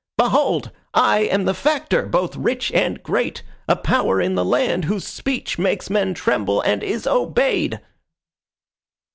Behold! 0.17 0.71
I 0.95 1.19
am 1.19 1.45
the 1.45 1.53
Factor, 1.53 2.07
both 2.07 2.35
rich 2.35 2.71
and 2.71 3.03
great, 3.03 3.43
a 3.67 3.75
power 3.75 4.19
in 4.19 4.33
the 4.33 4.43
land, 4.43 4.85
whose 4.85 5.05
speech 5.05 5.59
makes 5.59 5.91
men 5.91 6.15
tremble 6.15 6.59
and 6.59 6.81
is 6.81 7.05
obeyed!" 7.05 7.79